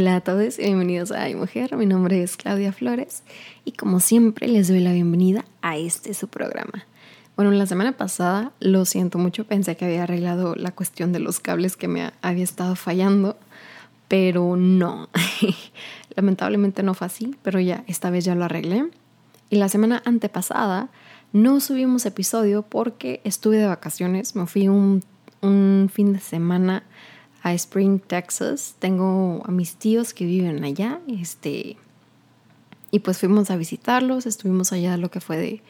[0.00, 1.76] Hola a todos y bienvenidos a Ay Mujer.
[1.76, 3.24] Mi nombre es Claudia Flores
[3.64, 6.86] y como siempre les doy la bienvenida a este su programa.
[7.34, 11.40] Bueno, la semana pasada, lo siento mucho, pensé que había arreglado la cuestión de los
[11.40, 13.36] cables que me había estado fallando,
[14.06, 15.08] pero no.
[16.14, 18.88] Lamentablemente no fue así, pero ya, esta vez ya lo arreglé.
[19.50, 20.90] Y la semana antepasada
[21.32, 25.02] no subimos episodio porque estuve de vacaciones, me fui un,
[25.42, 26.84] un fin de semana
[27.54, 28.74] Spring, Texas.
[28.78, 31.00] Tengo a mis tíos que viven allá.
[31.08, 31.76] Este,
[32.90, 34.26] y pues fuimos a visitarlos.
[34.26, 35.62] Estuvimos allá lo que fue de,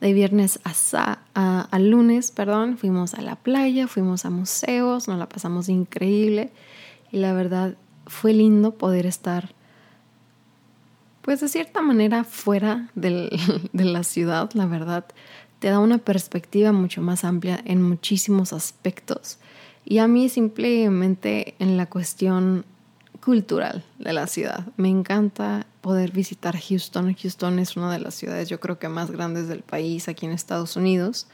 [0.00, 2.78] de viernes a, a, lunes, perdón.
[2.78, 6.50] Fuimos a la playa, fuimos a museos, nos la pasamos increíble.
[7.12, 9.54] Y la verdad fue lindo poder estar,
[11.22, 13.30] pues de cierta manera, fuera de
[13.72, 15.04] la ciudad, la verdad.
[15.58, 19.38] Te da una perspectiva mucho más amplia en muchísimos aspectos
[19.88, 22.64] y a mí simplemente en la cuestión
[23.24, 24.66] cultural de la ciudad.
[24.76, 27.14] Me encanta poder visitar Houston.
[27.14, 30.32] Houston es una de las ciudades yo creo que más grandes del país aquí en
[30.32, 31.28] Estados Unidos.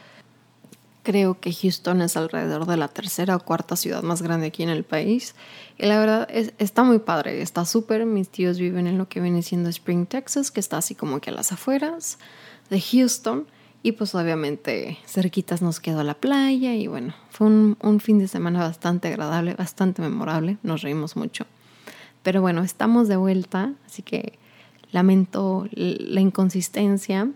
[1.03, 4.69] Creo que Houston es alrededor de la tercera o cuarta ciudad más grande aquí en
[4.69, 5.35] el país.
[5.79, 8.05] Y la verdad es, está muy padre, está súper.
[8.05, 11.31] Mis tíos viven en lo que viene siendo Spring, Texas, que está así como que
[11.31, 12.19] a las afueras
[12.69, 13.47] de Houston.
[13.83, 18.29] Y pues obviamente cerquitas nos quedó la playa y bueno, fue un, un, fin de
[18.29, 21.47] semana bastante agradable, bastante memorable, nos reímos mucho.
[22.23, 24.39] Pero bueno, estamos de vuelta, así que
[24.93, 27.29] lamento la inconsistencia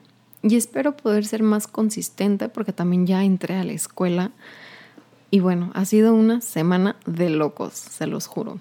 [0.42, 4.30] y espero poder ser más consistente porque también ya entré a la escuela
[5.30, 8.60] y bueno, ha sido una semana de locos, se los juro.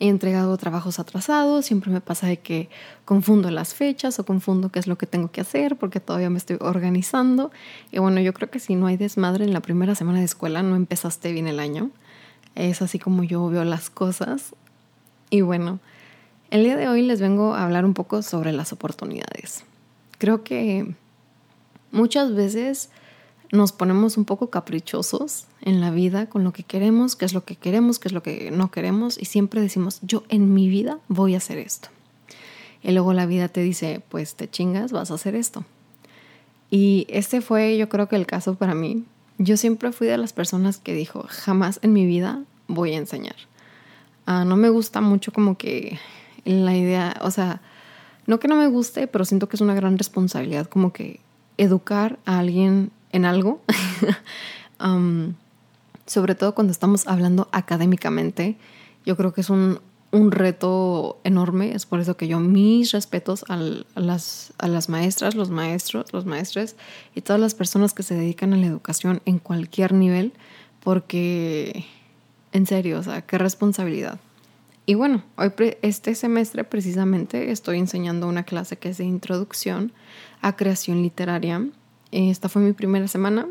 [0.00, 2.70] He entregado trabajos atrasados, siempre me pasa de que
[3.04, 6.38] confundo las fechas o confundo qué es lo que tengo que hacer porque todavía me
[6.38, 7.50] estoy organizando.
[7.92, 10.62] Y bueno, yo creo que si no hay desmadre en la primera semana de escuela,
[10.62, 11.90] no empezaste bien el año.
[12.54, 14.54] Es así como yo veo las cosas.
[15.28, 15.80] Y bueno,
[16.50, 19.64] el día de hoy les vengo a hablar un poco sobre las oportunidades.
[20.16, 20.94] Creo que
[21.92, 22.88] muchas veces
[23.52, 27.44] nos ponemos un poco caprichosos en la vida con lo que queremos, qué es lo
[27.44, 30.98] que queremos, qué es lo que no queremos y siempre decimos, yo en mi vida
[31.08, 31.88] voy a hacer esto.
[32.82, 35.64] Y luego la vida te dice, pues te chingas, vas a hacer esto.
[36.70, 39.04] Y este fue yo creo que el caso para mí.
[39.38, 43.36] Yo siempre fui de las personas que dijo, jamás en mi vida voy a enseñar.
[44.26, 45.98] Ah, no me gusta mucho como que
[46.44, 47.60] la idea, o sea,
[48.26, 51.20] no que no me guste, pero siento que es una gran responsabilidad como que
[51.56, 53.60] educar a alguien en algo,
[56.06, 58.56] sobre todo cuando estamos hablando académicamente,
[59.04, 59.80] yo creo que es un,
[60.12, 65.34] un reto enorme, es por eso que yo mis respetos a, las, a las maestras,
[65.34, 66.76] los maestros, los maestres
[67.14, 70.32] y todas las personas que se dedican a la educación en cualquier nivel,
[70.82, 71.86] porque
[72.52, 74.18] en serio, o sea, qué responsabilidad.
[74.86, 79.92] Y bueno, hoy este semestre precisamente estoy enseñando una clase que es de introducción
[80.40, 81.64] a creación literaria
[82.12, 83.46] esta fue mi primera semana.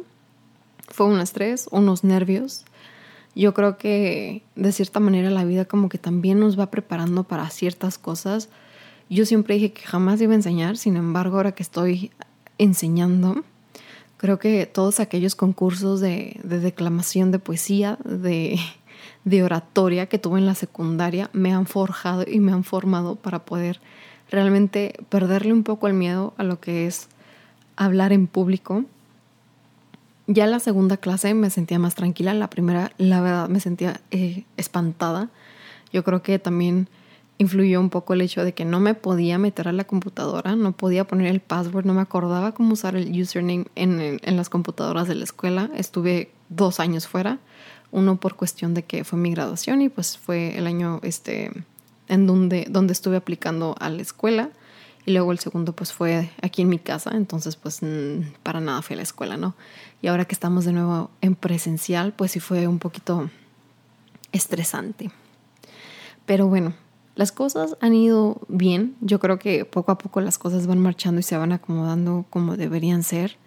[0.88, 2.66] Fue un estrés, unos nervios.
[3.36, 7.50] Yo creo que de cierta manera la vida como que también nos va preparando para
[7.50, 8.50] ciertas cosas.
[9.10, 12.12] Yo siempre dije que jamás iba a enseñar, sin embargo ahora que estoy
[12.58, 13.44] enseñando,
[14.18, 18.60] creo que todos aquellos concursos de, declamación de poesía, de,
[19.24, 23.46] de oratoria que tuve en la secundaria, me han forjado y me han formado para
[23.46, 23.80] poder
[24.30, 27.08] realmente perderle un poco el miedo a lo que es
[27.80, 28.84] hablar en público.
[30.28, 34.44] Ya la segunda clase me sentía más tranquila, la primera la verdad me sentía eh,
[34.58, 35.30] espantada.
[35.92, 36.88] Yo creo que también
[37.40, 40.74] influyó un poco el hecho de que no me podía meter a la computadora, no
[40.74, 45.08] podía poner el password, no me acordaba cómo usar el username en, en las computadoras
[45.08, 45.72] de la escuela.
[45.76, 47.40] Estuve dos años fuera,
[47.92, 51.52] uno por cuestión de que fue mi graduación y pues fue el año este,
[52.10, 54.50] en donde, donde estuve aplicando a la escuela.
[55.06, 57.82] Y luego el segundo pues fue aquí en mi casa, entonces pues
[58.44, 59.56] para nada fui a la escuela, ¿no?
[60.02, 63.30] Y ahora que estamos de nuevo en presencial, pues sí fue un poquito
[64.32, 65.12] estresante.
[66.26, 66.74] Pero bueno,
[67.16, 68.96] las cosas han ido bien.
[69.02, 72.56] Yo creo que poco a poco las cosas van marchando y se van acomodando como
[72.56, 73.38] deberían ser.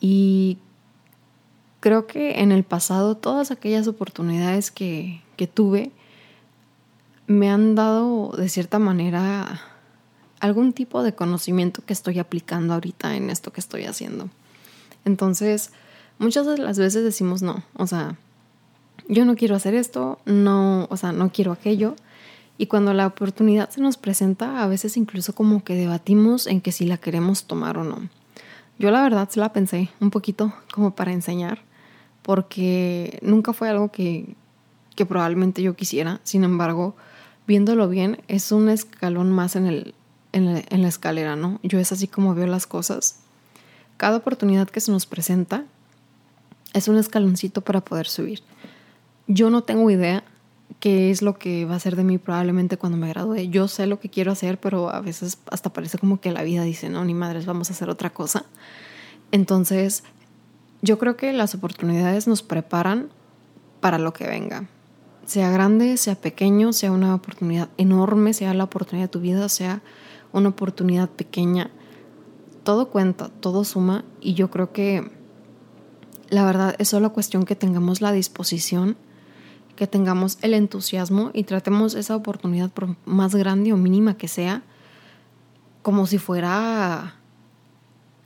[0.00, 0.58] Y
[1.80, 5.92] creo que en el pasado todas aquellas oportunidades que, que tuve
[7.26, 9.60] me han dado de cierta manera
[10.40, 14.28] algún tipo de conocimiento que estoy aplicando ahorita en esto que estoy haciendo.
[15.04, 15.72] Entonces,
[16.18, 18.16] muchas de las veces decimos no, o sea,
[19.08, 21.96] yo no quiero hacer esto, no, o sea, no quiero aquello.
[22.58, 26.72] Y cuando la oportunidad se nos presenta, a veces incluso como que debatimos en que
[26.72, 28.08] si la queremos tomar o no.
[28.78, 31.62] Yo la verdad se la pensé un poquito como para enseñar,
[32.22, 34.34] porque nunca fue algo que,
[34.94, 36.20] que probablemente yo quisiera.
[36.24, 36.96] Sin embargo,
[37.46, 39.94] viéndolo bien, es un escalón más en, el,
[40.32, 41.60] en, la, en la escalera, ¿no?
[41.62, 43.20] Yo es así como veo las cosas.
[43.96, 45.64] Cada oportunidad que se nos presenta
[46.74, 48.42] es un escaloncito para poder subir.
[49.26, 50.24] Yo no tengo idea
[50.80, 53.50] qué es lo que va a ser de mí probablemente cuando me gradúe.
[53.50, 56.62] Yo sé lo que quiero hacer, pero a veces hasta parece como que la vida
[56.62, 58.44] dice, no, ni madres, vamos a hacer otra cosa.
[59.32, 60.04] Entonces,
[60.82, 63.08] yo creo que las oportunidades nos preparan
[63.80, 64.68] para lo que venga.
[65.26, 69.82] Sea grande, sea pequeño, sea una oportunidad enorme, sea la oportunidad de tu vida, sea
[70.32, 71.70] una oportunidad pequeña.
[72.64, 75.10] Todo cuenta, todo suma y yo creo que
[76.28, 78.96] la verdad es solo cuestión que tengamos la disposición
[79.78, 84.64] que tengamos el entusiasmo y tratemos esa oportunidad por más grande o mínima que sea,
[85.82, 87.14] como si fuera,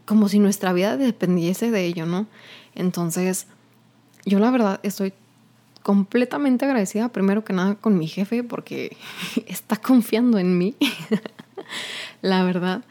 [0.07, 2.27] como si nuestra vida dependiese de ello, ¿no?
[2.75, 3.49] Entonces,
[4.25, 5.13] yo la verdad estoy
[5.83, 8.97] completamente agradecida, primero que nada, con mi jefe, porque
[9.47, 10.75] está confiando en mí,
[12.23, 12.85] la verdad.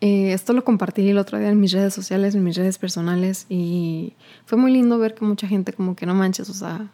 [0.00, 3.46] Eh, esto lo compartí el otro día en mis redes sociales, en mis redes personales
[3.48, 4.12] y
[4.44, 6.90] fue muy lindo ver que mucha gente como que no manches, o sea,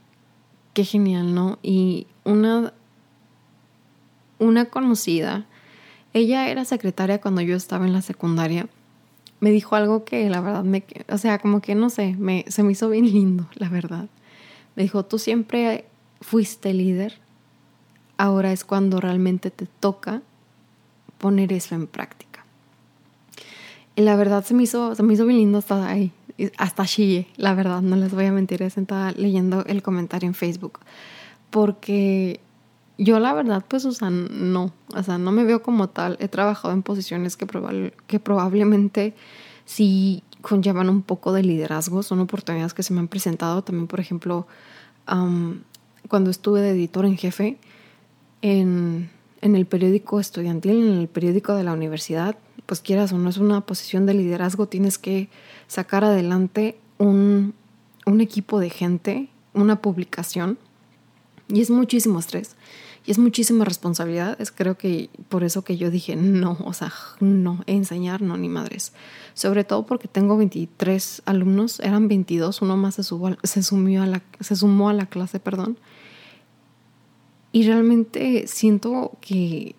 [0.74, 1.58] qué genial, ¿no?
[1.60, 2.72] Y una,
[4.38, 5.44] una conocida,
[6.12, 8.68] ella era secretaria cuando yo estaba en la secundaria,
[9.40, 12.62] me dijo algo que la verdad me, o sea, como que no sé, me, se
[12.62, 14.06] me hizo bien lindo, la verdad.
[14.76, 15.86] Me dijo, tú siempre
[16.20, 17.18] fuiste líder,
[18.20, 20.20] ahora es cuando realmente te toca
[21.16, 22.44] poner eso en práctica.
[23.96, 26.12] Y la verdad se me hizo, se me hizo bien lindo hasta ahí,
[26.58, 30.80] hasta chille, la verdad, no les voy a mentir, sentada leyendo el comentario en Facebook.
[31.48, 32.40] Porque
[32.98, 36.18] yo la verdad, pues, o no, o sea, no me veo como tal.
[36.20, 37.46] He trabajado en posiciones que,
[38.06, 39.14] que probablemente
[39.64, 43.62] sí conllevan un poco de liderazgo, son oportunidades que se me han presentado.
[43.62, 44.46] También, por ejemplo,
[46.08, 47.58] cuando estuve de editor en jefe
[48.42, 49.10] en,
[49.40, 53.36] en el periódico estudiantil, en el periódico de la universidad, pues quieras o no es
[53.36, 55.28] una posición de liderazgo, tienes que
[55.66, 57.54] sacar adelante un,
[58.20, 60.58] equipo de gente, una publicación,
[61.48, 62.56] y es muchísimo estrés.
[63.06, 64.40] Y es muchísima responsabilidad.
[64.40, 68.48] Es creo que por eso que yo dije, no, o sea, no, enseñar, no, ni
[68.48, 68.92] madres.
[69.34, 74.22] Sobre todo porque tengo 23 alumnos, eran 22, uno más se, se, sumió a la,
[74.38, 75.78] se sumó a la clase, perdón.
[77.52, 79.74] Y realmente siento que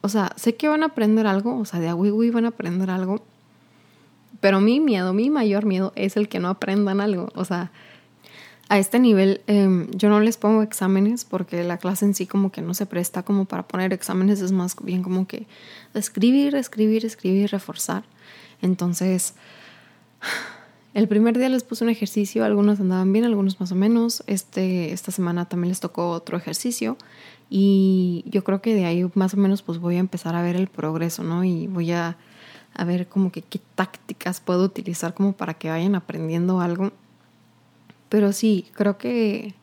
[0.00, 2.90] o sea, sé que van a aprender algo, o sea, de a van a aprender
[2.90, 3.22] algo,
[4.40, 7.28] pero mi miedo, mi mayor miedo es el que no aprendan algo.
[7.34, 7.72] O sea,
[8.68, 12.52] a este nivel em, yo no les pongo exámenes porque la clase en sí como
[12.52, 15.46] que no se presta como para poner exámenes, es más bien como que
[15.94, 18.04] escribir, escribir, escribir, reforzar.
[18.62, 19.34] Entonces,
[20.98, 24.24] el primer día les puse un ejercicio, algunos andaban bien, algunos más o menos.
[24.26, 26.96] Este, esta semana también les tocó otro ejercicio.
[27.48, 30.56] Y yo creo que de ahí más o menos pues voy a empezar a ver
[30.56, 31.44] el progreso, ¿no?
[31.44, 32.16] Y voy a,
[32.74, 36.90] a ver como que qué tácticas puedo utilizar como para que vayan aprendiendo algo.
[38.08, 39.54] Pero sí, creo que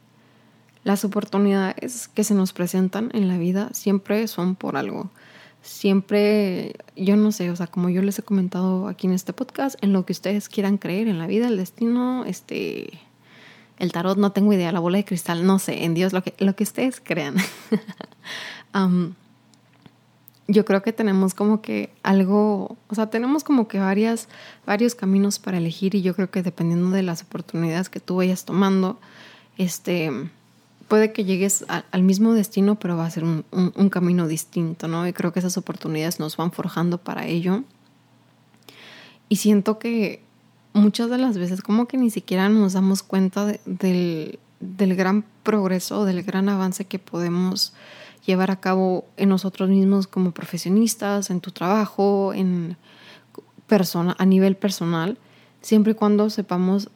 [0.86, 5.12] las oportunidades que se nos presentan en la vida siempre son por algo.
[5.66, 9.76] Siempre, yo no sé, o sea, como yo les he comentado aquí en este podcast,
[9.84, 13.00] en lo que ustedes quieran creer, en la vida, el destino, este,
[13.80, 16.36] el tarot, no tengo idea, la bola de cristal, no sé, en Dios, lo que,
[16.38, 17.38] lo que ustedes crean.
[20.48, 24.28] yo creo que tenemos como que algo, o sea, tenemos como que varias,
[24.68, 28.46] varios caminos para elegir y yo creo que dependiendo de las oportunidades que tú vayas
[28.46, 29.00] tomando,
[29.58, 30.12] este,
[30.88, 35.08] puede que llegues al mismo destino, pero va a ser un, un, camino distinto, ¿no?
[35.08, 37.64] Y creo que esas oportunidades nos van forjando para ello.
[39.30, 40.22] Y siento que
[40.76, 46.22] muchas de las veces como que ni siquiera nos damos cuenta del, gran progreso, del
[46.22, 47.74] gran avance que podemos
[48.26, 52.78] llevar a cabo en nosotros mismos como profesionistas, en tu trabajo, en
[53.68, 55.18] persona, a nivel personal,
[55.62, 56.90] siempre y cuando sepamos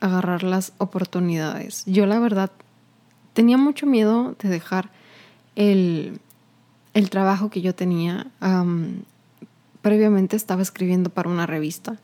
[0.00, 1.84] agarrar las oportunidades.
[1.86, 2.50] Yo la verdad
[3.36, 4.90] tenía mucho miedo de dejar
[5.56, 6.18] el,
[7.10, 8.28] trabajo que yo tenía.
[9.82, 12.00] previamente estaba escribiendo para una revista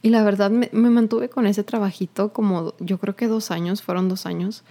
[0.00, 4.08] y la verdad me, mantuve con ese trabajito como yo creo que dos años, fueron
[4.08, 4.62] dos años,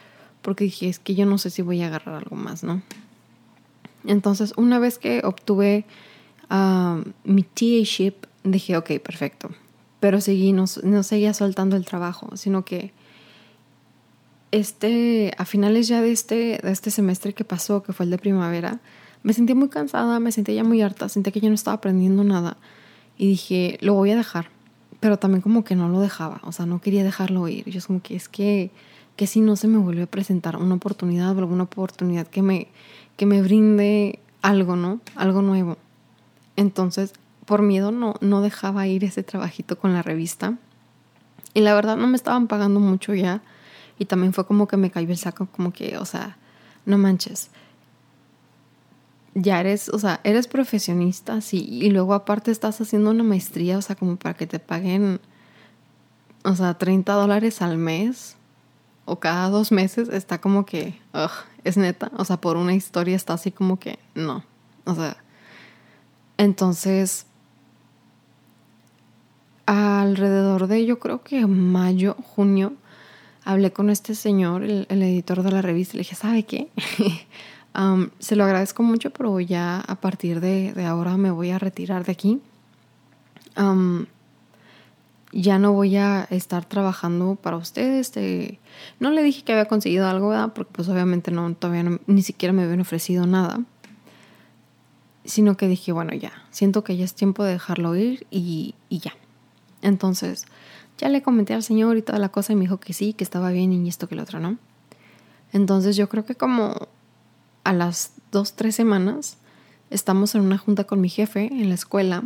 [0.41, 2.81] porque dije, es que yo no sé si voy a agarrar algo más, ¿no?
[4.05, 5.85] Entonces, una vez que obtuve
[6.49, 9.49] ah, mi TA-ship, dije, ok, perfecto.
[9.99, 12.93] Pero seguí, no, no seguía soltando el trabajo, sino que
[14.51, 18.17] este, a finales ya de este, de este semestre que pasó, que fue el de
[18.17, 18.79] primavera,
[19.23, 22.23] me sentí muy cansada, me sentí ya muy harta, sentí que ya no estaba aprendiendo
[22.23, 22.57] nada.
[23.17, 24.49] Y dije, lo voy a dejar
[24.99, 27.63] pero también como que no lo dejaba, o sea, no quería dejarlo ir.
[27.69, 28.71] Yo es como que es que
[29.19, 32.69] que si no se me vuelve a presentar una oportunidad o alguna oportunidad que me,
[33.17, 35.01] que me brinde algo, ¿no?
[35.17, 35.75] Algo nuevo.
[36.55, 37.11] Entonces,
[37.45, 40.57] por miedo no, no dejaba ir ese trabajito con la revista.
[41.53, 43.41] Y la verdad no me estaban pagando mucho ya.
[43.99, 46.37] Y también fue como que me cayó el saco, como que, o sea,
[46.85, 47.51] no manches.
[49.35, 53.81] Ya eres, o sea, eres profesionista, sí, y luego aparte estás haciendo una maestría, o
[53.81, 55.19] sea, como para que te paguen,
[56.43, 58.37] o sea, 30 dólares al mes
[59.05, 61.29] o cada dos meses, está como que, ugh,
[61.63, 64.43] es neta, o sea, por una historia está así como que, no,
[64.85, 65.17] o sea,
[66.37, 67.25] entonces,
[69.65, 72.73] alrededor de, yo creo que mayo, junio,
[73.51, 76.69] hablé con este señor, el, editor de la revista, y le dije, ¿sabe qué?
[78.19, 82.11] se lo agradezco mucho, pero ya a partir de, ahora me voy a retirar de
[82.11, 82.41] aquí
[85.31, 88.11] ya no voy a estar trabajando para ustedes.
[88.99, 90.53] no le dije que había conseguido algo, ¿verdad?
[90.53, 93.61] Porque pues obviamente no, todavía ni siquiera me habían ofrecido nada.
[95.25, 99.13] Sino que dije, bueno, ya, siento que ya es tiempo de dejarlo ir y ya.
[99.81, 100.45] Entonces,
[100.99, 103.23] ya le comenté al señor y toda la cosa y me dijo que sí, que
[103.23, 104.57] estaba bien y esto que lo otro, ¿no?
[105.53, 106.75] Entonces yo creo que como
[107.63, 109.37] a las dos, tres semanas
[109.89, 112.23] estamos en una junta con mi jefe en la escuela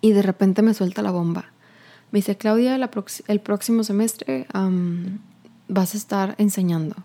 [0.00, 1.46] y de repente me suelta la bomba.
[2.10, 2.78] Me dice, Claudia,
[3.28, 4.46] el próximo semestre
[5.68, 6.96] vas a estar enseñando.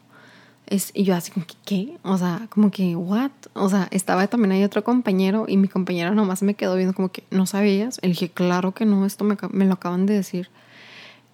[0.69, 1.97] Y yo así como que, ¿qué?
[2.03, 3.31] O sea, como que, ¿what?
[3.53, 7.09] O sea, estaba también ahí otro compañero y mi compañero nomás me quedó viendo como
[7.09, 7.99] que, ¿no sabías?
[8.01, 10.49] Le dije, claro que no, esto me, me lo acaban de decir.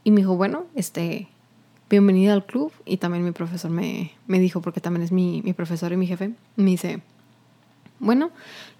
[0.03, 1.27] Y me dijo, bueno, este,
[1.89, 2.71] bienvenida al club.
[2.85, 6.05] Y también mi profesor me, me dijo, porque también es mi, mi profesor y mi
[6.05, 7.01] jefe, me dice,
[7.99, 8.31] bueno,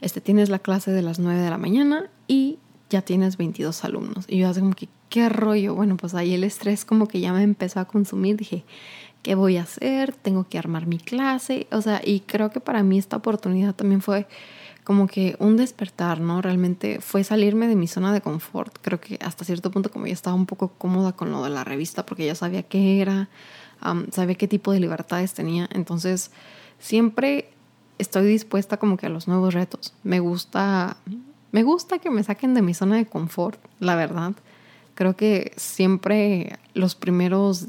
[0.02, 4.26] este, tienes la clase de las 9 de la mañana y ya tienes 22 alumnos.
[4.28, 5.74] Y yo así como que, ¿qué rollo?
[5.74, 8.38] Bueno, pues ahí el estrés como que ya me empezó a consumir.
[8.38, 8.66] Dije,
[9.24, 10.14] ¿qué voy a hacer?
[10.14, 11.68] Tengo que armar mi clase.
[11.72, 14.28] O sea, y creo que para mí esta oportunidad también fue
[14.84, 16.42] como que un despertar, ¿no?
[16.42, 18.78] Realmente fue salirme de mi zona de confort.
[18.82, 21.64] Creo que hasta cierto punto como ya estaba un poco cómoda con lo de la
[21.64, 23.30] revista porque ya sabía qué era,
[24.12, 25.70] sabía qué tipo de libertades tenía.
[25.72, 26.32] Entonces,
[26.80, 27.50] siempre
[27.98, 29.94] estoy dispuesta como que a los nuevos retos.
[30.04, 30.98] Me gusta
[31.54, 34.34] me gusta que me saquen de mi zona de confort, la verdad.
[34.96, 37.68] Creo que siempre los primeros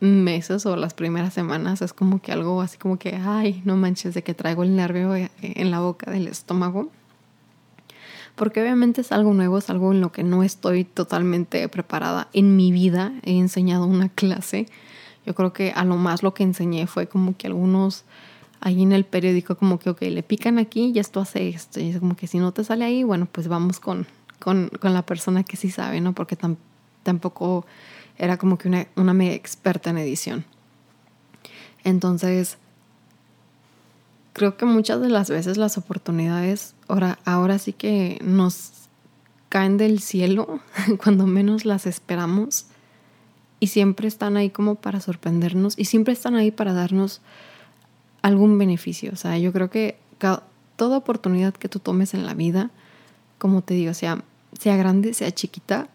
[0.00, 4.14] meses o las primeras semanas es como que algo así como que, ay, no manches,
[4.14, 6.90] de que traigo el nervio en la boca del estómago.
[8.34, 12.28] Porque obviamente es algo nuevo, es algo en lo que no estoy totalmente preparada.
[12.34, 14.66] En mi vida he enseñado una clase.
[15.24, 18.04] Yo creo que a lo más lo que enseñé fue como que algunos
[18.60, 21.80] ahí en el periódico como que, ok, le pican aquí y esto hace esto.
[21.80, 24.06] Y es como que si no te sale ahí, bueno, pues vamos con,
[24.38, 26.12] con, con la persona que sí sabe, ¿no?
[26.12, 26.36] Porque
[27.02, 27.64] tampoco
[28.18, 30.44] era como que una, una mega experta en edición.
[31.84, 32.58] Entonces,
[34.32, 38.72] creo que muchas de las veces las oportunidades ahora, ahora sí que nos
[39.48, 40.60] caen del cielo
[41.02, 42.66] cuando menos las esperamos
[43.60, 47.22] y siempre están ahí como para sorprendernos y siempre están ahí para darnos
[48.22, 49.12] algún beneficio.
[49.12, 49.98] O sea, yo creo que
[50.76, 52.70] toda oportunidad que tú tomes en la vida,
[53.38, 54.22] como te digo, sea,
[54.58, 55.88] sea grande, sea chiquita,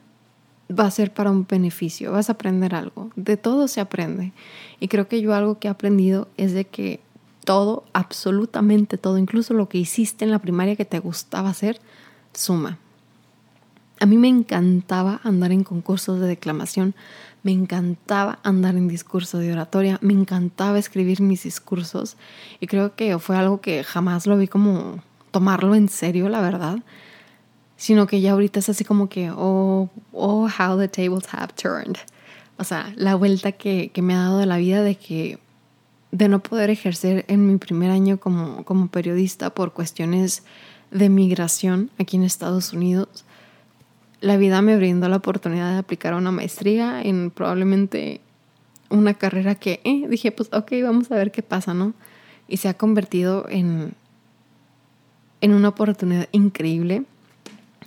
[0.72, 3.12] va a ser para un beneficio, vas a aprender algo.
[3.16, 4.32] De todo se aprende.
[4.80, 7.00] Y creo que yo algo que he aprendido es de que
[7.44, 11.80] todo, absolutamente todo, incluso lo que hiciste en la primaria que te gustaba hacer,
[12.34, 12.78] suma.
[14.00, 16.96] A mí me encantaba andar en concursos de declamación,
[17.44, 22.18] me encantaba andar en discurso de oratoria, me encantaba escribir mis discursos
[22.60, 26.80] y creo que fue algo que jamás lo vi como tomarlo en serio, la verdad,
[27.82, 31.98] sino que ya ahorita es así como que, oh, oh, how the tables have turned.
[32.58, 35.40] O sea, la vuelta que, que me ha dado la vida de que
[36.12, 40.44] de no poder ejercer en mi primer año como, como periodista por cuestiones
[40.92, 43.26] de migración aquí en Estados Unidos,
[44.20, 48.22] la vida me brindó la oportunidad de aplicar una maestría en probablemente
[48.92, 51.96] una carrera que eh, dije, pues ok, vamos a ver qué pasa, ¿no?
[52.48, 53.96] Y se ha convertido en,
[55.42, 57.06] en una oportunidad increíble,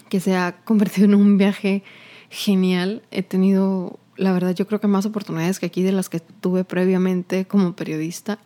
[0.09, 1.83] que se ha convertido en un viaje
[2.31, 3.03] genial.
[3.11, 6.65] He tenido, la verdad, yo creo que más oportunidades que aquí de las que tuve
[6.65, 8.39] previamente como periodista.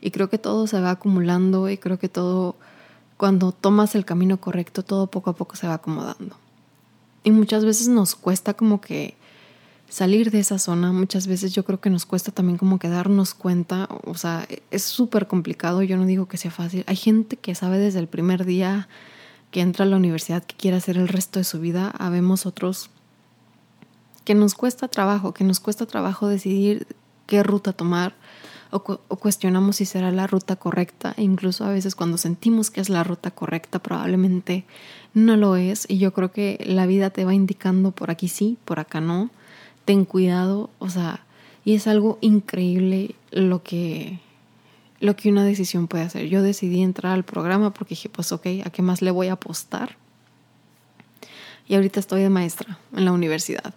[0.00, 2.56] Y creo que todo se va acumulando y creo que todo,
[3.16, 6.36] cuando tomas el camino correcto, todo poco a poco se va acomodando.
[7.24, 9.14] Y muchas veces nos cuesta como que
[9.88, 13.34] salir de esa zona, muchas veces yo creo que nos cuesta también como que darnos
[13.34, 16.82] cuenta, o sea, es súper complicado, yo no digo que sea fácil.
[16.86, 18.88] Hay gente que sabe desde el primer día
[19.52, 22.90] que entra a la universidad que quiere hacer el resto de su vida, habemos otros
[24.24, 26.86] que nos cuesta trabajo, que nos cuesta trabajo decidir
[27.26, 28.14] qué ruta tomar
[28.70, 31.14] o, cuestionamos si será la ruta correcta.
[31.18, 34.64] E incluso a veces cuando sentimos que es la ruta correcta, probablemente
[35.12, 35.84] no lo es.
[35.88, 39.30] Y yo creo que la vida te va indicando por aquí sí, por acá no.
[39.84, 41.24] Ten cuidado, o sea,
[41.64, 44.20] y es algo increíble lo que,
[45.02, 46.28] lo que una decisión puede hacer.
[46.28, 49.32] Yo decidí entrar al programa porque dije, pues ok, ¿a qué más le voy a
[49.32, 49.96] apostar?
[51.66, 53.74] Y ahorita estoy de maestra en la universidad.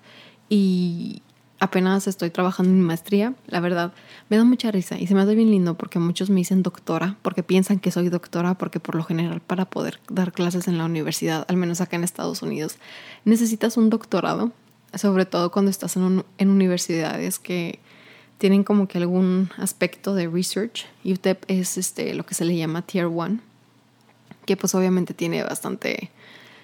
[0.50, 1.24] Y
[1.60, 3.92] apenas estoy trabajando en mi maestría, la verdad,
[4.30, 7.18] me da mucha risa y se me hace bien lindo porque muchos me dicen doctora,
[7.24, 10.86] porque piensan que soy doctora, porque por lo general para poder dar clases en la
[10.86, 12.78] universidad, al menos acá en Estados Unidos,
[13.24, 14.52] necesitas un doctorado,
[14.94, 17.80] sobre todo cuando estás en, en universidades que
[18.38, 20.86] tienen como que algún aspecto de research.
[21.04, 23.40] UTEP es este, lo que se le llama Tier 1,
[24.46, 26.12] que pues obviamente tiene bastante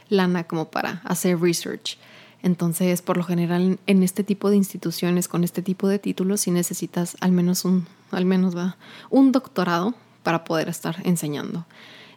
[0.09, 1.97] lana como para hacer research.
[2.43, 6.51] Entonces, por lo general, en este tipo de instituciones, con este tipo de títulos, sí
[6.51, 8.77] necesitas al menos un, al menos va,
[9.09, 11.65] un doctorado para poder estar enseñando.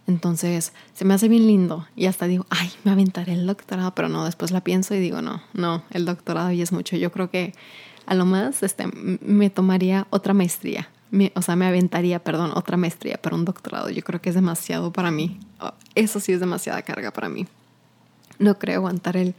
[0.06, 4.08] Entonces, se me hace bien lindo y hasta digo, ay, me aventaré el doctorado, pero
[4.08, 6.96] no, después la pienso y digo, no, no, el doctorado ya es mucho.
[6.96, 7.54] Yo creo que
[8.06, 10.88] a lo más este, me tomaría otra maestría,
[11.34, 14.92] o sea, me aventaría, perdón, otra maestría, pero un doctorado yo creo que es demasiado
[14.92, 15.38] para mí.
[15.60, 17.46] Oh, eso sí es demasiada carga para mí.
[18.38, 19.34] No creo aguantar el,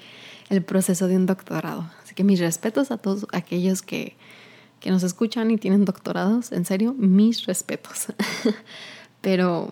[0.50, 1.90] el proceso de un doctorado.
[2.02, 4.16] Así que mis respetos a todos aquellos que,
[4.80, 8.08] que nos escuchan y tienen doctorados, en serio, mis respetos.
[9.22, 9.70] pero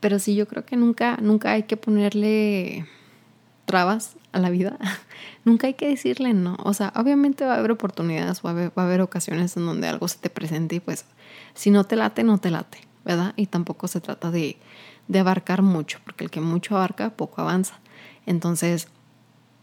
[0.00, 2.86] pero sí, yo creo que nunca, nunca hay que ponerle
[3.66, 4.78] trabas a la vida.
[5.44, 6.56] nunca hay que decirle no.
[6.64, 9.66] O sea, obviamente va a haber oportunidades, va a haber, va a haber ocasiones en
[9.66, 11.04] donde algo se te presente y pues
[11.54, 13.34] si no te late, no te late, ¿verdad?
[13.36, 14.58] Y tampoco se trata de,
[15.08, 17.80] de abarcar mucho, porque el que mucho abarca, poco avanza.
[18.26, 18.88] Entonces,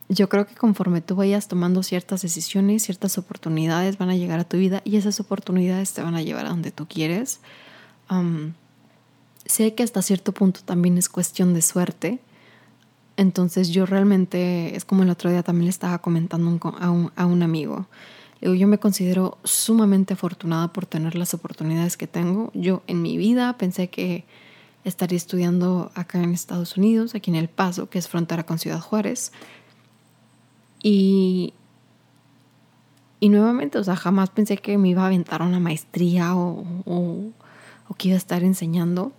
[0.09, 4.43] yo creo que conforme tú vayas tomando ciertas decisiones, ciertas oportunidades van a llegar a
[4.43, 7.39] tu vida y esas oportunidades te van a llevar a donde tú quieres.
[9.45, 12.19] Sé que hasta cierto punto también es cuestión de suerte.
[13.17, 17.25] Entonces yo realmente, es como el otro día también le estaba comentando a un, a
[17.25, 17.87] un amigo.
[18.41, 22.51] Yo me considero sumamente afortunada por tener las oportunidades que tengo.
[22.53, 24.25] Yo en mi vida pensé que
[24.83, 28.81] estaría estudiando acá en Estados Unidos, aquí en El Paso, que es frontera con Ciudad
[28.81, 29.31] Juárez.
[30.83, 31.53] Y,
[33.19, 37.31] y nuevamente, o sea, jamás pensé que me iba a aventar una maestría o, o,
[37.87, 39.11] o que iba a estar enseñando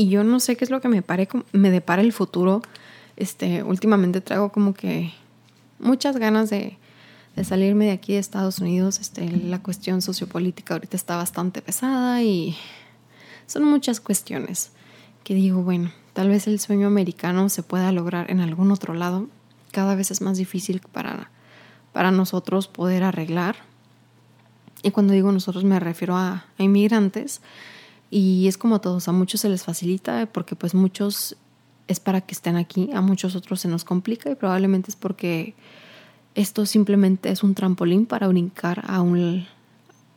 [0.00, 2.62] y yo no sé qué es lo que me, pare, me depara el futuro.
[3.16, 5.12] Este, últimamente traigo como que
[5.78, 6.78] muchas ganas de,
[7.44, 8.98] salirme de aquí de Estados Unidos.
[8.98, 12.56] Este, la cuestión sociopolítica ahorita está bastante pesada y
[13.46, 14.72] son muchas cuestiones
[15.22, 19.28] que digo, bueno, tal vez el sueño americano se pueda lograr en algún otro lado.
[19.70, 21.30] Cada vez es más difícil para,
[21.92, 23.56] para nosotros poder arreglar.
[24.82, 27.42] Y cuando digo nosotros me refiero a, a inmigrantes
[28.10, 31.36] y es como a todos, a muchos se les facilita porque pues muchos
[31.86, 35.54] es para que estén aquí, a muchos otros se nos complica y probablemente es porque
[36.34, 39.46] esto simplemente es un trampolín para brincar a un,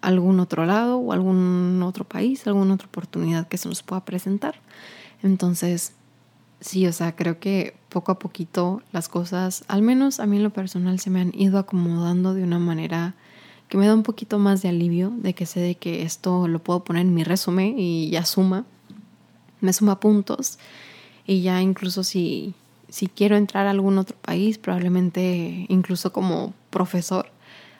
[0.01, 4.55] algún otro lado o algún otro país, alguna otra oportunidad que se nos pueda presentar.
[5.23, 5.93] Entonces,
[6.59, 10.43] sí, o sea, creo que poco a poquito las cosas, al menos a mí en
[10.43, 13.15] lo personal, se me han ido acomodando de una manera
[13.67, 16.59] que me da un poquito más de alivio de que sé de que esto lo
[16.59, 18.65] puedo poner en mi resumen y ya suma,
[19.61, 20.59] me suma puntos
[21.25, 22.53] y ya incluso si,
[22.89, 27.31] si quiero entrar a algún otro país, probablemente incluso como profesor,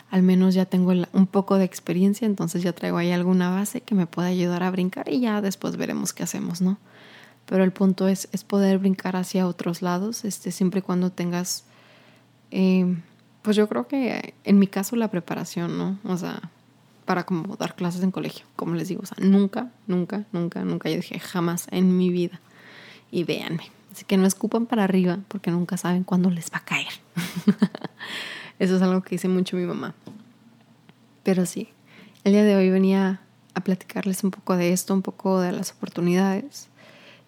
[0.09, 3.95] al menos ya tengo un poco de experiencia, entonces ya traigo ahí alguna base que
[3.95, 6.77] me pueda ayudar a brincar y ya después veremos qué hacemos, ¿no?
[7.45, 11.65] Pero el punto es, es poder brincar hacia otros lados, este, siempre y cuando tengas...
[12.51, 12.95] Eh,
[13.43, 15.99] pues yo creo que en mi caso la preparación, ¿no?
[16.05, 16.49] O sea,
[17.05, 20.89] para como dar clases en colegio, como les digo, o sea, nunca, nunca, nunca, nunca,
[20.89, 22.39] yo dije jamás en mi vida.
[23.11, 26.65] Y véanme, así que no escupan para arriba porque nunca saben cuándo les va a
[26.65, 26.93] caer.
[28.59, 29.93] Eso es algo que dice mucho mi mamá.
[31.23, 31.69] Pero sí,
[32.23, 33.21] el día de hoy venía
[33.53, 36.69] a platicarles un poco de esto, un poco de las oportunidades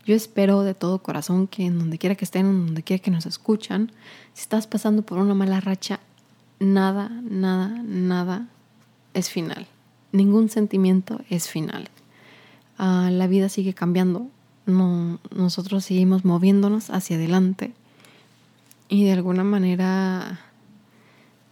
[0.06, 3.12] yo espero de todo corazón que en donde quiera que estén, en donde quiera que
[3.12, 3.92] nos escuchan,
[4.34, 6.00] si estás pasando por una mala racha,
[6.60, 8.48] nada, nada, nada
[9.14, 9.68] es final.
[10.12, 11.90] Ningún sentimiento es final.
[12.78, 14.28] Ah, la vida sigue cambiando.
[14.66, 17.74] No, nosotros seguimos moviéndonos hacia adelante.
[18.88, 20.40] Y de alguna manera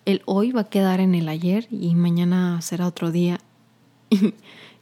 [0.06, 3.40] el hoy va a quedar en el ayer y mañana será otro día.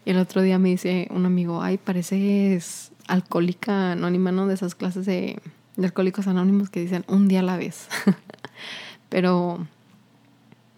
[0.03, 4.47] Y el otro día me dice un amigo, ay, pareces alcohólica anónima, ¿no?
[4.47, 5.41] De esas clases de,
[5.77, 7.87] alcohólicos anónimos que dicen un día a la vez.
[9.09, 9.67] pero,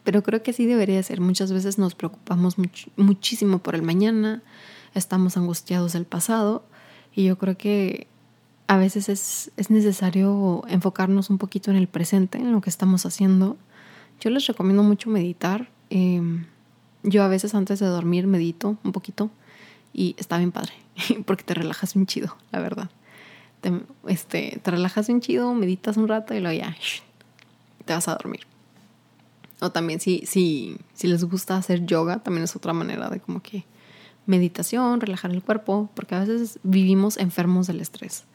[0.03, 1.21] pero creo que así debería ser.
[1.21, 2.55] Muchas veces nos preocupamos
[2.95, 4.41] muchísimo por el mañana,
[4.93, 6.63] estamos angustiados del pasado
[7.13, 8.07] y yo creo que
[8.67, 13.05] a veces es, es, necesario enfocarnos un poquito en el presente, en lo que estamos
[13.05, 13.57] haciendo.
[14.19, 15.69] Yo les recomiendo mucho meditar.
[15.89, 16.45] Em,
[17.03, 19.29] yo a veces antes de dormir medito un poquito
[19.93, 20.73] y está bien padre,
[21.25, 22.89] porque te relajas un chido, la verdad.
[23.61, 23.71] Te,
[24.07, 26.75] este, te relajas un chido, meditas un rato y luego ya
[27.85, 28.41] te vas a dormir.
[29.61, 33.41] O también si, si, si les gusta hacer yoga, también es otra manera de como
[33.41, 33.63] que
[34.25, 38.25] meditación, relajar el cuerpo, porque a veces vivimos enfermos del estrés.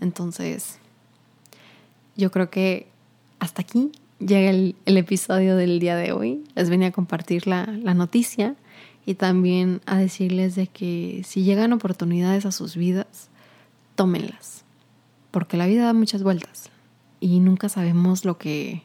[0.00, 0.78] Entonces,
[2.16, 2.88] yo creo que
[3.38, 6.44] hasta aquí llega el, episodio del día de hoy.
[6.54, 8.54] Les venía a compartir la, la noticia
[9.10, 13.28] y también a decirles de que si llegan oportunidades a sus vidas,
[13.96, 14.62] tómenlas,
[15.32, 16.70] porque la vida da muchas vueltas
[17.18, 18.84] y nunca sabemos lo que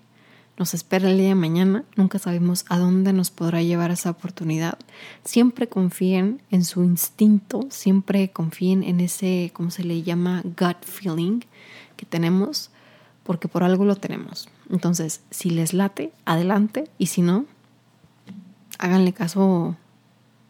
[0.57, 4.79] nos espera el día de mañana, nunca sabemos a dónde nos podrá llevar esa oportunidad.
[5.23, 10.41] Siempre confíen en su instinto, siempre confíen en ese, ¿cómo se le llama?
[10.43, 11.41] Gut feeling
[11.97, 12.71] que tenemos,
[13.21, 14.49] porque por algo lo tenemos.
[14.71, 17.45] Entonces, si les late, adelante, y si no,
[18.79, 19.77] háganle caso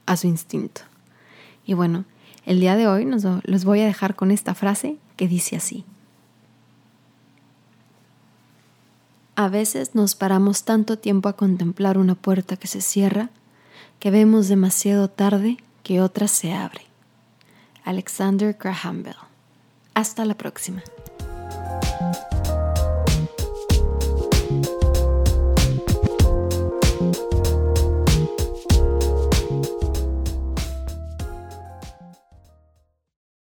[0.05, 0.81] a su instinto.
[1.65, 2.05] Y bueno,
[2.45, 5.85] el día de hoy nos, los voy a dejar con esta frase que dice así.
[9.35, 13.29] A veces nos paramos tanto tiempo a contemplar una puerta que se cierra
[13.99, 16.81] que vemos demasiado tarde que otra se abre.
[17.83, 19.15] Alexander Graham Bell.
[19.93, 20.83] Hasta la próxima.